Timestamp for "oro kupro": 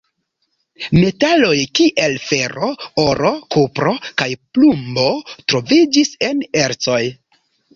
3.05-3.93